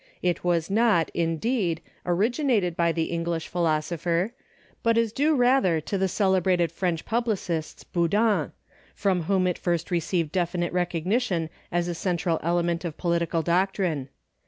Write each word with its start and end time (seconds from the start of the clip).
It 0.23 0.43
was 0.43 0.67
not, 0.71 1.11
indeed, 1.13 1.79
origmated 2.07 2.75
by 2.75 2.91
the 2.91 3.11
English 3.13 3.47
philosopher, 3.47 4.33
but 4.81 4.97
is 4.97 5.13
due 5.13 5.35
rather 5.35 5.79
to 5.79 5.95
the 5.95 6.07
celebrated 6.07 6.71
French 6.71 7.05
publicist 7.05 7.85
Bodin, 7.93 8.51
from 8.95 9.25
whofn 9.25 9.47
it 9.47 9.59
first 9.59 9.91
received 9.91 10.31
definite 10.31 10.73
recognition 10.73 11.51
as 11.71 11.87
a 11.87 11.93
central 11.93 12.39
element 12.41 12.83
of 12.83 12.97
political 12.97 13.43
doctrine. 13.43 14.09